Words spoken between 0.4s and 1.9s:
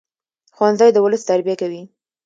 ښوونځی د ولس تربیه کوي